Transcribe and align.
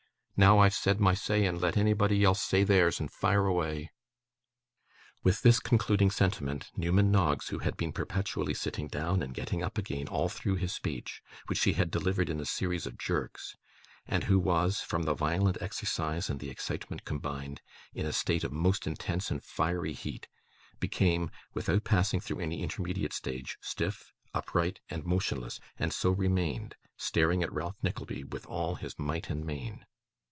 Now 0.37 0.57
I've 0.57 0.73
said 0.73 0.99
my 0.99 1.13
say, 1.13 1.45
and 1.45 1.61
let 1.61 1.77
anybody 1.77 2.23
else 2.23 2.41
say 2.41 2.63
theirs, 2.63 2.99
and 2.99 3.11
fire 3.11 3.45
away!' 3.45 3.91
With 5.21 5.43
this 5.43 5.59
concluding 5.59 6.09
sentiment, 6.09 6.71
Newman 6.75 7.11
Noggs, 7.11 7.49
who 7.49 7.59
had 7.59 7.77
been 7.77 7.93
perpetually 7.93 8.55
sitting 8.55 8.87
down 8.87 9.21
and 9.21 9.35
getting 9.35 9.61
up 9.61 9.77
again 9.77 10.07
all 10.07 10.29
through 10.29 10.55
his 10.55 10.73
speech, 10.73 11.21
which 11.45 11.63
he 11.65 11.73
had 11.73 11.91
delivered 11.91 12.27
in 12.27 12.39
a 12.39 12.45
series 12.45 12.87
of 12.87 12.97
jerks; 12.97 13.55
and 14.07 14.23
who 14.23 14.39
was, 14.39 14.79
from 14.81 15.03
the 15.03 15.13
violent 15.13 15.61
exercise 15.61 16.27
and 16.27 16.39
the 16.39 16.49
excitement 16.49 17.05
combined, 17.05 17.61
in 17.93 18.07
a 18.07 18.11
state 18.13 18.43
of 18.43 18.51
most 18.51 18.87
intense 18.87 19.29
and 19.29 19.43
fiery 19.43 19.93
heat; 19.93 20.27
became, 20.79 21.29
without 21.53 21.83
passing 21.83 22.19
through 22.19 22.39
any 22.39 22.63
intermediate 22.63 23.13
stage, 23.13 23.59
stiff, 23.61 24.11
upright, 24.33 24.79
and 24.89 25.05
motionless, 25.05 25.59
and 25.77 25.93
so 25.93 26.09
remained, 26.09 26.73
staring 26.97 27.43
at 27.43 27.53
Ralph 27.53 27.77
Nickleby 27.83 28.23
with 28.23 28.47
all 28.47 28.73
his 28.73 28.97
might 28.97 29.29
and 29.29 29.45
main. 29.45 29.85